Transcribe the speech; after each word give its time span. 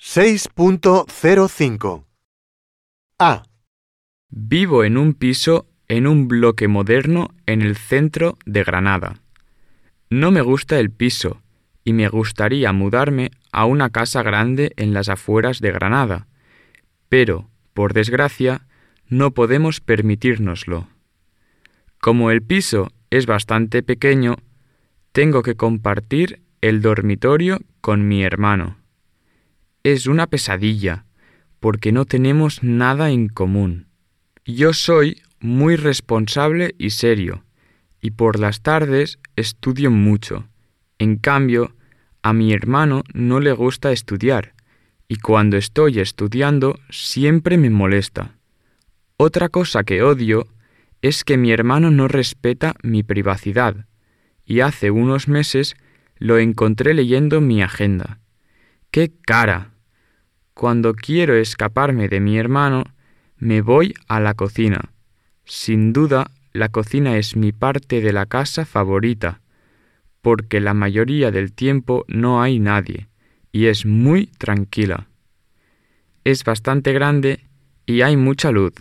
6.05 0.00 2.04
A. 3.18 3.42
Vivo 4.30 4.84
en 4.84 4.96
un 4.96 5.12
piso 5.12 5.66
en 5.88 6.06
un 6.06 6.28
bloque 6.28 6.68
moderno 6.68 7.34
en 7.46 7.62
el 7.62 7.76
centro 7.76 8.38
de 8.46 8.62
Granada. 8.62 9.20
No 10.08 10.30
me 10.30 10.40
gusta 10.40 10.78
el 10.78 10.92
piso 10.92 11.42
y 11.82 11.94
me 11.94 12.08
gustaría 12.08 12.72
mudarme 12.72 13.32
a 13.50 13.64
una 13.64 13.90
casa 13.90 14.22
grande 14.22 14.72
en 14.76 14.94
las 14.94 15.08
afueras 15.08 15.58
de 15.58 15.72
Granada, 15.72 16.28
pero, 17.08 17.50
por 17.74 17.92
desgracia, 17.92 18.68
no 19.08 19.32
podemos 19.32 19.80
permitírnoslo. 19.80 20.86
Como 22.00 22.30
el 22.30 22.42
piso 22.42 22.92
es 23.10 23.26
bastante 23.26 23.82
pequeño, 23.82 24.36
tengo 25.10 25.42
que 25.42 25.56
compartir 25.56 26.40
el 26.60 26.82
dormitorio 26.82 27.58
con 27.80 28.06
mi 28.06 28.22
hermano. 28.22 28.78
Es 29.90 30.06
una 30.06 30.26
pesadilla, 30.26 31.06
porque 31.60 31.92
no 31.92 32.04
tenemos 32.04 32.62
nada 32.62 33.10
en 33.10 33.30
común. 33.30 33.86
Yo 34.44 34.74
soy 34.74 35.22
muy 35.40 35.76
responsable 35.76 36.74
y 36.78 36.90
serio, 36.90 37.46
y 38.02 38.10
por 38.10 38.38
las 38.38 38.60
tardes 38.60 39.18
estudio 39.34 39.90
mucho. 39.90 40.46
En 40.98 41.16
cambio, 41.16 41.74
a 42.20 42.34
mi 42.34 42.52
hermano 42.52 43.02
no 43.14 43.40
le 43.40 43.52
gusta 43.52 43.90
estudiar, 43.90 44.52
y 45.08 45.16
cuando 45.16 45.56
estoy 45.56 46.00
estudiando 46.00 46.78
siempre 46.90 47.56
me 47.56 47.70
molesta. 47.70 48.36
Otra 49.16 49.48
cosa 49.48 49.84
que 49.84 50.02
odio 50.02 50.48
es 51.00 51.24
que 51.24 51.38
mi 51.38 51.50
hermano 51.50 51.90
no 51.90 52.08
respeta 52.08 52.74
mi 52.82 53.02
privacidad, 53.02 53.86
y 54.44 54.60
hace 54.60 54.90
unos 54.90 55.28
meses 55.28 55.76
lo 56.18 56.36
encontré 56.36 56.92
leyendo 56.92 57.40
mi 57.40 57.62
agenda. 57.62 58.20
¡Qué 58.90 59.14
cara! 59.24 59.72
Cuando 60.58 60.92
quiero 60.92 61.36
escaparme 61.36 62.08
de 62.08 62.18
mi 62.18 62.36
hermano, 62.36 62.82
me 63.36 63.60
voy 63.60 63.94
a 64.08 64.18
la 64.18 64.34
cocina. 64.34 64.90
Sin 65.44 65.92
duda, 65.92 66.32
la 66.52 66.68
cocina 66.68 67.16
es 67.16 67.36
mi 67.36 67.52
parte 67.52 68.00
de 68.00 68.12
la 68.12 68.26
casa 68.26 68.66
favorita, 68.66 69.40
porque 70.20 70.58
la 70.58 70.74
mayoría 70.74 71.30
del 71.30 71.52
tiempo 71.52 72.04
no 72.08 72.42
hay 72.42 72.58
nadie, 72.58 73.06
y 73.52 73.66
es 73.66 73.86
muy 73.86 74.26
tranquila. 74.26 75.06
Es 76.24 76.42
bastante 76.42 76.92
grande 76.92 77.44
y 77.86 78.00
hay 78.00 78.16
mucha 78.16 78.50
luz, 78.50 78.72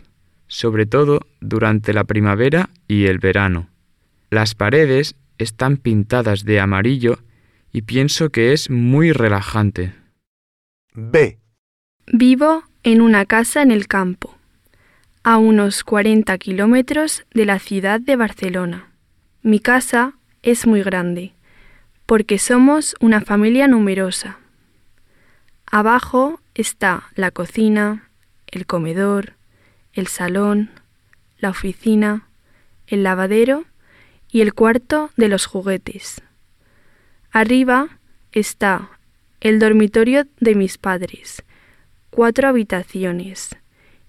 sobre 0.48 0.88
todo 0.88 1.28
durante 1.42 1.94
la 1.94 2.06
primavera 2.06 2.72
y 2.88 3.06
el 3.06 3.20
verano. 3.20 3.70
Las 4.32 4.56
paredes 4.56 5.16
están 5.38 5.78
pintadas 5.78 6.44
de 6.44 6.60
amarillo 6.60 7.20
y 7.72 7.84
pienso 7.84 8.32
que 8.32 8.52
es 8.52 8.72
muy 8.72 9.12
relajante. 9.12 9.94
B. 10.96 11.38
Vivo 12.14 12.64
en 12.84 13.02
una 13.02 13.26
casa 13.26 13.62
en 13.62 13.70
el 13.70 13.90
campo, 13.90 14.38
a 15.24 15.38
unos 15.38 15.84
40 15.84 16.38
kilómetros 16.38 17.26
de 17.34 17.46
la 17.46 17.60
ciudad 17.60 18.00
de 18.00 18.16
Barcelona. 18.16 18.88
Mi 19.42 19.60
casa 19.60 20.14
es 20.42 20.66
muy 20.66 20.82
grande, 20.84 21.34
porque 22.06 22.40
somos 22.40 22.96
una 23.02 23.20
familia 23.20 23.68
numerosa. 23.68 24.38
Abajo 25.70 26.40
está 26.56 27.10
la 27.16 27.32
cocina, 27.32 28.10
el 28.48 28.66
comedor, 28.66 29.34
el 29.92 30.08
salón, 30.08 30.70
la 31.40 31.50
oficina, 31.50 32.26
el 32.88 33.04
lavadero 33.04 33.66
y 34.32 34.40
el 34.40 34.54
cuarto 34.54 35.12
de 35.18 35.28
los 35.28 35.46
juguetes. 35.46 36.22
Arriba 37.32 38.00
está 38.32 38.92
el 39.42 39.60
dormitorio 39.60 40.26
de 40.40 40.56
mis 40.56 40.78
padres, 40.78 41.44
cuatro 42.18 42.48
habitaciones 42.48 43.56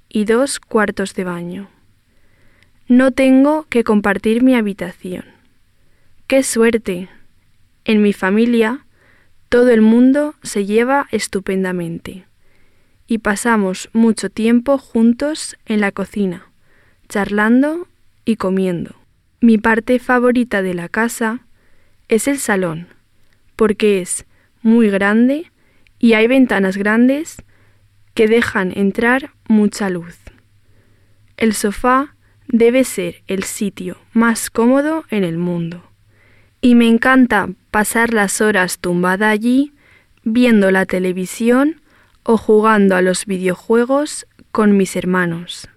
y 0.08 0.24
dos 0.24 0.60
cuartos 0.60 1.12
de 1.12 1.24
baño. 1.24 1.68
No 2.88 3.10
tengo 3.10 3.66
que 3.68 3.84
compartir 3.84 4.42
mi 4.42 4.54
habitación. 4.54 5.26
¡Qué 6.26 6.42
suerte! 6.42 7.10
En 7.84 8.00
mi 8.00 8.14
familia 8.14 8.86
todo 9.50 9.68
el 9.68 9.82
mundo 9.82 10.36
se 10.42 10.64
lleva 10.64 11.06
estupendamente 11.10 12.24
y 13.06 13.18
pasamos 13.18 13.90
mucho 13.92 14.30
tiempo 14.30 14.78
juntos 14.78 15.58
en 15.66 15.82
la 15.82 15.92
cocina, 15.92 16.50
charlando 17.10 17.88
y 18.24 18.36
comiendo. 18.36 18.96
Mi 19.42 19.58
parte 19.58 19.98
favorita 19.98 20.62
de 20.62 20.72
la 20.72 20.88
casa 20.88 21.40
es 22.08 22.26
el 22.26 22.38
salón, 22.38 22.88
porque 23.54 24.00
es 24.00 24.24
muy 24.62 24.88
grande 24.88 25.52
y 25.98 26.14
hay 26.14 26.26
ventanas 26.26 26.78
grandes 26.78 27.42
que 28.18 28.26
dejan 28.26 28.72
entrar 28.76 29.30
mucha 29.46 29.88
luz. 29.90 30.18
El 31.36 31.54
sofá 31.54 32.16
debe 32.48 32.82
ser 32.82 33.22
el 33.28 33.44
sitio 33.44 33.96
más 34.12 34.50
cómodo 34.50 35.04
en 35.10 35.22
el 35.22 35.38
mundo. 35.38 35.84
Y 36.60 36.74
me 36.74 36.88
encanta 36.88 37.48
pasar 37.70 38.12
las 38.12 38.40
horas 38.40 38.80
tumbada 38.80 39.30
allí, 39.30 39.72
viendo 40.24 40.72
la 40.72 40.84
televisión 40.84 41.80
o 42.24 42.36
jugando 42.36 42.96
a 42.96 43.02
los 43.02 43.24
videojuegos 43.24 44.26
con 44.50 44.76
mis 44.76 44.96
hermanos. 44.96 45.68